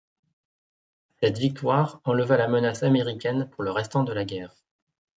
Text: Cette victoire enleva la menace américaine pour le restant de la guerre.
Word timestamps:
Cette 1.19 1.37
victoire 1.37 2.01
enleva 2.05 2.35
la 2.35 2.47
menace 2.47 2.81
américaine 2.81 3.47
pour 3.51 3.61
le 3.63 3.69
restant 3.69 4.03
de 4.03 4.11
la 4.13 4.25
guerre. 4.25 4.55